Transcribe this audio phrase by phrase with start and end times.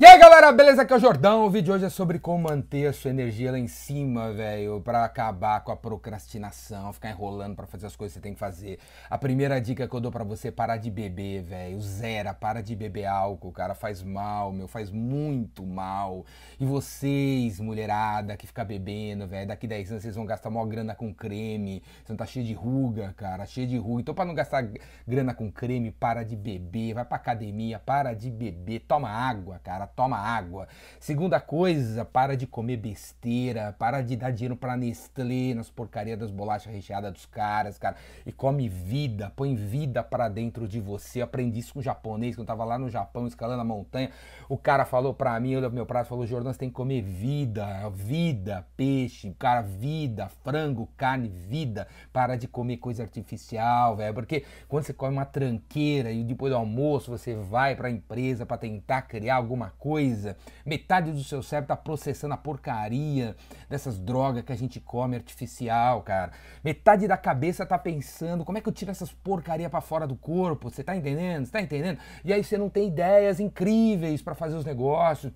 [0.00, 0.82] E aí galera, beleza?
[0.82, 1.44] Aqui é o Jordão.
[1.44, 4.80] O vídeo de hoje é sobre como manter a sua energia lá em cima, velho,
[4.80, 8.38] para acabar com a procrastinação, ficar enrolando para fazer as coisas que você tem que
[8.38, 8.78] fazer.
[9.10, 11.80] A primeira dica que eu dou para você é parar de beber, velho.
[11.80, 16.24] Zera, para de beber álcool, cara, faz mal, meu, faz muito mal.
[16.60, 20.94] E vocês, mulherada, que fica bebendo, velho, daqui 10 anos vocês vão gastar maior grana
[20.94, 21.82] com creme.
[22.04, 24.02] Você não tá cheio de ruga, cara, cheio de ruga.
[24.02, 24.64] Então, para não gastar
[25.08, 29.87] grana com creme, para de beber, vai pra academia, para de beber, toma água, cara
[29.94, 30.68] toma água.
[31.00, 36.30] Segunda coisa, para de comer besteira, para de dar dinheiro pra Nestlé, nas porcarias das
[36.30, 37.96] bolachas recheadas dos caras, cara.
[38.26, 41.20] E come vida, põe vida para dentro de você.
[41.20, 44.10] Aprendi isso com japonês, quando eu tava lá no Japão, escalando a montanha.
[44.48, 47.88] O cara falou pra mim, olha meu prato, falou, Jordão, você tem que comer vida,
[47.90, 51.86] vida, peixe, cara, vida, frango, carne, vida.
[52.12, 54.14] Para de comer coisa artificial, velho.
[54.14, 58.58] Porque quando você come uma tranqueira e depois do almoço você vai pra empresa para
[58.58, 60.36] tentar criar alguma coisa.
[60.64, 63.36] Metade do seu cérebro tá processando a porcaria
[63.68, 66.32] dessas drogas que a gente come artificial, cara.
[66.62, 70.16] Metade da cabeça tá pensando como é que eu tiro essas porcaria para fora do
[70.16, 70.70] corpo.
[70.70, 71.46] Você tá entendendo?
[71.46, 71.98] Você tá entendendo?
[72.24, 75.32] E aí você não tem ideias incríveis para fazer os negócios.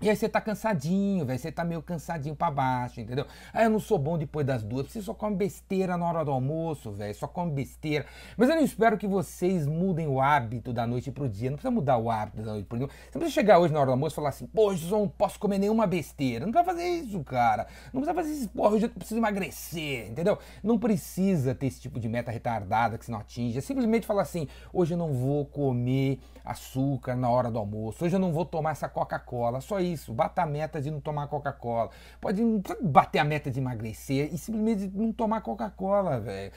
[0.00, 1.38] E aí você tá cansadinho, velho.
[1.38, 3.26] Você tá meio cansadinho para baixo, entendeu?
[3.52, 4.86] Aí eu não sou bom depois das duas.
[4.86, 7.14] Você só come besteira na hora do almoço, velho.
[7.14, 8.06] Só come besteira.
[8.36, 11.50] Mas eu não espero que vocês mudem o hábito da noite pro dia.
[11.50, 12.86] Não precisa mudar o hábito da noite pro dia.
[12.86, 15.08] Você precisa chegar hoje na hora do almoço e falar assim, pô, hoje eu não
[15.08, 16.46] posso comer nenhuma besteira.
[16.46, 17.66] Não precisa fazer isso, cara.
[17.92, 20.38] Não precisa fazer isso, porra, hoje eu preciso emagrecer, entendeu?
[20.62, 23.58] Não precisa ter esse tipo de meta retardada que você não atinge.
[23.58, 28.04] É simplesmente falar assim, hoje eu não vou comer açúcar na hora do almoço.
[28.04, 29.60] Hoje eu não vou tomar essa Coca-Cola.
[29.60, 31.90] Só isso isso, bata a meta de não tomar Coca-Cola.
[32.20, 32.42] Pode
[32.80, 36.52] bater a meta de emagrecer e simplesmente não tomar Coca-Cola, velho.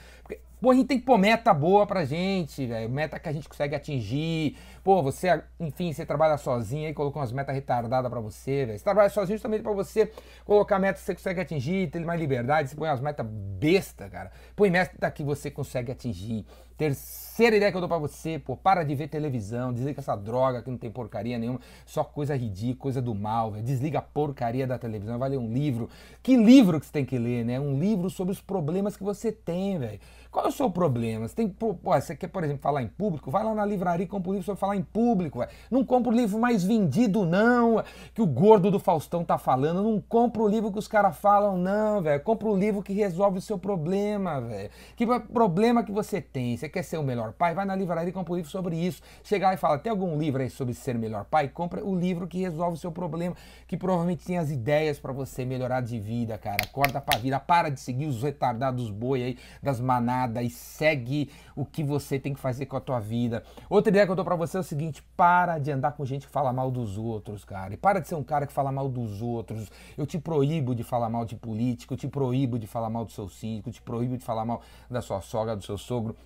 [0.60, 2.88] Pô, a gente tem que pôr meta boa pra gente, velho.
[2.88, 4.56] Meta que a gente consegue atingir.
[4.82, 8.78] Pô, você, enfim, você trabalha sozinho aí, colocou umas metas retardadas pra você, velho.
[8.78, 10.10] Você trabalha sozinho justamente pra você
[10.44, 12.68] colocar metas que você consegue atingir, ter mais liberdade.
[12.68, 14.32] Você põe umas metas besta, cara.
[14.56, 16.44] Põe meta que você consegue atingir.
[16.76, 20.62] Terceira ideia que eu dou pra você, pô, para de ver televisão, desliga essa droga
[20.62, 23.62] que não tem porcaria nenhuma, só coisa ridícula, coisa do mal, velho.
[23.62, 25.88] Desliga a porcaria da televisão, vai ler um livro.
[26.22, 27.60] Que livro que você tem que ler, né?
[27.60, 30.00] Um livro sobre os problemas que você tem, velho.
[30.28, 31.28] Qual é o seu problema?
[31.28, 33.30] Você tem pô, você quer, por exemplo, falar em público?
[33.30, 35.50] Vai lá na livraria e compra um livro sobre falar em público, véio.
[35.70, 37.82] Não compra o livro mais vendido, não,
[38.14, 39.82] que o gordo do Faustão tá falando.
[39.82, 42.22] Não compra o livro que os caras falam, não, velho.
[42.22, 44.70] Compra o livro que resolve o seu problema, velho.
[44.96, 46.56] Que problema que você tem?
[46.56, 47.54] Você quer ser o melhor pai?
[47.54, 49.02] Vai na livraria e compra um livro sobre isso.
[49.22, 51.48] Chega lá e fala: tem algum livro aí sobre ser melhor pai?
[51.48, 55.44] Compra o livro que resolve o seu problema, que provavelmente tem as ideias para você
[55.44, 56.64] melhorar de vida, cara.
[56.64, 61.30] Acorda pra vida, para de seguir os retardados boi aí das manadas nada e segue
[61.54, 63.42] o que você tem que fazer com a tua vida.
[63.68, 66.26] Outra ideia que eu dou para você é o seguinte: para de andar com gente
[66.26, 67.74] que fala mal dos outros, cara.
[67.74, 69.70] E para de ser um cara que fala mal dos outros.
[69.96, 73.12] Eu te proíbo de falar mal de político, eu te proíbo de falar mal do
[73.12, 76.16] seu síndico, eu te proíbo de falar mal da sua sogra, do seu sogro.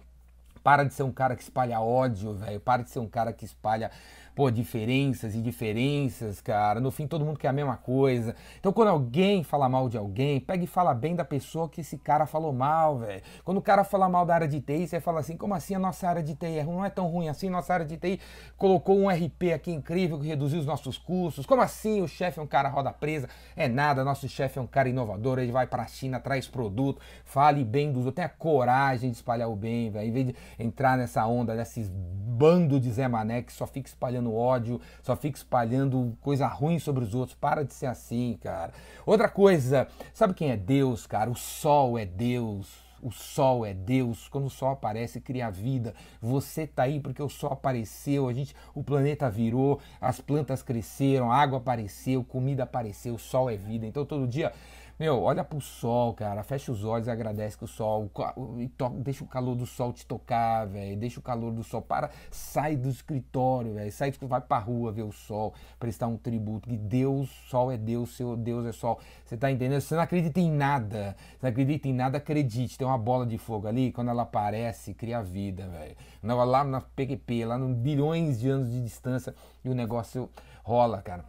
[0.67, 2.59] Para de ser um cara que espalha ódio, velho.
[2.59, 3.89] Para de ser um cara que espalha
[4.37, 6.79] pô, diferenças e diferenças, cara.
[6.79, 8.37] No fim, todo mundo quer a mesma coisa.
[8.61, 11.97] Então, quando alguém fala mal de alguém, pega e fala bem da pessoa que esse
[11.97, 13.23] cara falou mal, velho.
[13.43, 15.79] Quando o cara fala mal da área de TI, você fala assim: como assim a
[15.79, 16.65] nossa área de TI é?
[16.65, 17.49] Não é tão ruim assim.
[17.49, 18.21] Nossa área de TI
[18.59, 21.47] colocou um RP aqui incrível que reduziu os nossos custos.
[21.47, 23.31] Como assim o chefe é um cara roda presa?
[23.57, 25.39] É nada, nosso chefe é um cara inovador.
[25.39, 28.17] Ele vai pra China, traz produto, fale bem dos outros.
[28.17, 30.07] Tenha coragem de espalhar o bem, velho.
[30.07, 34.35] Em vez de entrar nessa onda desses bando de Zé Mané que só fica espalhando
[34.35, 37.37] ódio, só fica espalhando coisa ruim sobre os outros.
[37.37, 38.73] Para de ser assim, cara.
[39.05, 41.31] Outra coisa, sabe quem é Deus, cara?
[41.31, 42.87] O sol é Deus.
[43.03, 44.29] O sol é Deus.
[44.29, 45.95] Quando o sol aparece, cria vida.
[46.21, 51.31] Você tá aí porque o sol apareceu, a gente, o planeta virou, as plantas cresceram,
[51.31, 53.87] a água apareceu, comida apareceu, o sol é vida.
[53.87, 54.53] Então todo dia
[54.99, 56.43] meu, olha pro sol, cara.
[56.43, 58.11] Fecha os olhos e agradece que o sol.
[58.59, 58.71] E
[59.03, 60.97] deixa o calor do sol te tocar, velho.
[60.97, 61.83] Deixa o calor do sol.
[61.83, 63.93] Para, sai do escritório, velho.
[63.93, 65.53] Sai, vai pra rua ver o sol.
[65.79, 66.67] Prestar um tributo.
[66.67, 68.99] Que Deus, sol é Deus, seu Deus é sol.
[69.25, 69.83] Você tá entendendo?
[69.83, 71.15] Você não acredita em nada.
[71.33, 72.79] Você não acredita em nada, acredite.
[72.79, 73.93] Tem uma bola de fogo ali.
[73.93, 75.95] Quando ela aparece, cria vida, velho.
[76.23, 79.35] Lá na PQP, lá no bilhões de anos de distância.
[79.63, 80.31] E o negócio
[80.65, 81.25] rola, cara.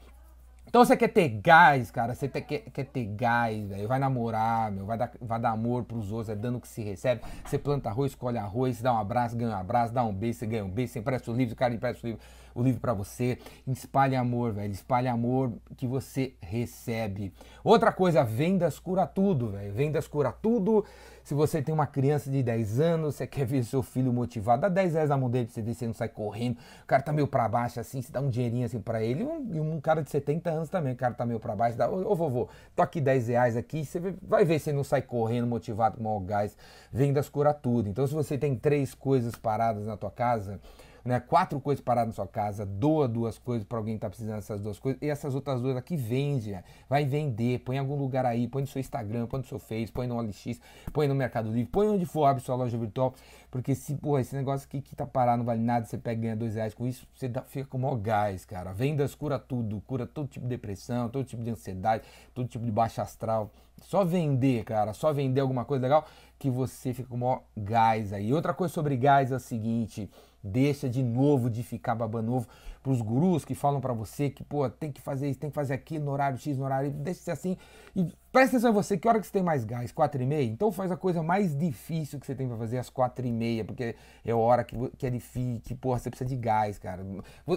[0.67, 4.85] Então você quer ter gás, cara, você quer, quer ter gás, velho, vai namorar, meu,
[4.85, 7.21] vai dar, vai dar amor pros outros, é dando que se recebe.
[7.45, 10.45] Você planta arroz, colhe arroz, dá um abraço, ganha um abraço, dá um beijo, você
[10.45, 12.21] ganha um beijo, você empresta o livro, o cara empresta o livro.
[12.57, 13.37] O livro para você.
[13.67, 14.71] Espalhe amor, velho.
[14.71, 17.31] Espalhe amor que você recebe.
[17.63, 19.71] Outra coisa, vendas cura tudo, velho.
[19.73, 20.83] Vendas cura tudo.
[21.27, 24.69] Se você tem uma criança de 10 anos, você quer ver seu filho motivado, dá
[24.69, 26.57] 10 reais na mão dele pra você ver se ele não sai correndo.
[26.83, 29.23] O cara tá meio pra baixo assim, você dá um dinheirinho assim pra ele.
[29.23, 31.89] E um, um, cara de 70 anos também, o cara tá meio pra baixo, dá,
[31.89, 35.01] ô, ô vovô, tô aqui 10 reais aqui, você vai ver se ele não sai
[35.01, 36.55] correndo, motivado com o gás.
[36.93, 37.89] Vendas cura tudo.
[37.89, 40.61] Então se você tem três coisas paradas na tua casa,
[41.07, 44.35] né, quatro coisas paradas na sua casa, doa duas coisas para alguém que está precisando
[44.35, 46.53] dessas duas coisas, e essas outras duas aqui vende,
[46.89, 49.89] vai vender, põe em algum lugar aí, põe no seu Instagram, põe no seu Face,
[49.89, 50.59] põe no OLX,
[50.91, 53.13] põe no Mercado Livre, põe onde for, abre sua loja virtual,
[53.49, 56.21] porque se, pô, esse negócio aqui que tá parado não vale nada, você pega e
[56.23, 58.73] ganha dois reais com isso, você dá, fica com o maior gás, cara.
[58.73, 62.71] Vendas cura tudo, cura todo tipo de depressão, todo tipo de ansiedade, todo tipo de
[62.71, 63.49] baixa astral.
[63.81, 66.05] Só vender, cara, só vender alguma coisa legal
[66.37, 68.33] que você fica com o maior gás aí.
[68.33, 70.09] Outra coisa sobre gás é o seguinte,
[70.43, 72.47] Deixa de novo de ficar babando ovo
[72.81, 75.55] para os gurus que falam para você que, pô, tem que fazer isso, tem que
[75.55, 77.03] fazer aquilo no horário X, no horário Y.
[77.03, 77.57] Deixa de ser assim
[77.95, 78.07] e
[78.37, 79.91] Presta atenção em você, que hora que você tem mais gás?
[79.91, 80.43] 4 e meia?
[80.43, 83.65] Então faz a coisa mais difícil que você tem para fazer às 4 e meia,
[83.65, 87.03] porque é hora que, que é difícil, que porra, você precisa de gás, cara.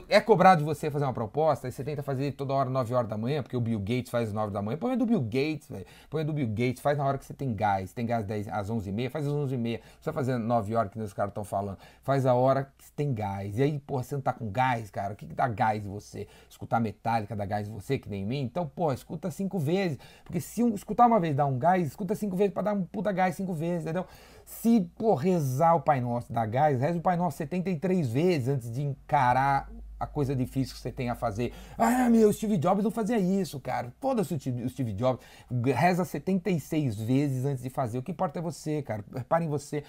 [0.09, 3.11] É cobrado de você fazer uma proposta, aí você tenta fazer toda hora 9 horas
[3.11, 4.79] da manhã, porque o Bill Gates faz às 9 da manhã.
[4.79, 5.85] Põe do Bill Gates, velho.
[6.09, 7.93] Põe do Bill Gates, faz na hora que você tem gás.
[7.93, 9.79] Tem gás 10, às 11 e meia, faz às 11 e meia.
[9.79, 11.79] Não precisa fazer 9 horas que os caras estão falando.
[12.03, 13.58] Faz a hora que tem gás.
[13.58, 15.14] E aí, porra, você não tá com gás, cara.
[15.14, 16.26] O que, que dá gás em você?
[16.49, 18.40] Escutar metálica dá gás em você, que nem em mim?
[18.40, 19.99] Então, pô, escuta cinco vezes.
[20.25, 22.84] Porque se um, escutar uma vez dá um gás, escuta cinco vezes para dar um
[22.84, 24.06] puta gás cinco vezes, entendeu?
[24.44, 28.70] Se por rezar o Pai Nosso dá gás, reza o Pai Nosso 73 vezes antes
[28.73, 29.70] de encarar
[30.00, 31.52] a coisa difícil que você tem a fazer.
[31.76, 33.93] Ah, meu, Steve Jobs não fazia isso, cara.
[34.00, 35.23] Foda-se o Steve Jobs.
[35.62, 37.99] Reza 76 vezes antes de fazer.
[37.99, 39.05] O que importa é você, cara.
[39.29, 39.85] Pare em você.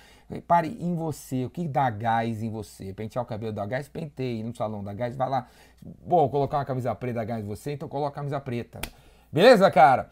[0.46, 1.46] Pare em você.
[1.46, 2.94] O que dá gás em você?
[2.94, 3.88] Pentear o cabelo dá gás?
[3.88, 4.44] Penteie.
[4.44, 5.16] No salão dá gás?
[5.16, 5.48] Vai lá.
[5.82, 7.72] Bom, colocar uma camisa preta dá gás em você?
[7.72, 8.82] Então coloca a camisa preta.
[9.32, 10.10] Beleza, cara?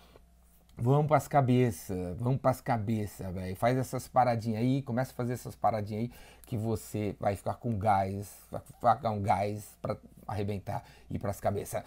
[0.82, 3.56] Vamos para as cabeças, vamos para as cabeças, velho.
[3.58, 6.12] Faz essas paradinhas aí, começa a fazer essas paradinhas aí
[6.46, 11.32] que você vai ficar com gás, vai ficar um gás para arrebentar e ir para
[11.32, 11.84] as cabeças.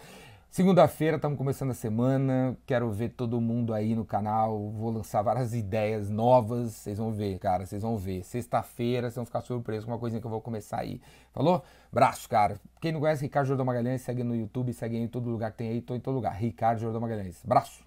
[0.51, 2.55] Segunda-feira, estamos começando a semana.
[2.67, 4.69] Quero ver todo mundo aí no canal.
[4.69, 6.73] Vou lançar várias ideias novas.
[6.73, 7.65] Vocês vão ver, cara.
[7.65, 8.23] Vocês vão ver.
[8.23, 11.01] Sexta-feira, vocês vão ficar surpresos com uma coisinha que eu vou começar aí.
[11.31, 11.63] Falou?
[11.91, 12.59] Braço, cara.
[12.79, 15.69] Quem não conhece Ricardo Jordão Magalhães, segue no YouTube, segue em todo lugar que tem
[15.69, 15.81] aí.
[15.81, 16.35] Tô em todo lugar.
[16.35, 17.41] Ricardo Jordão Magalhães.
[17.43, 17.83] Braço.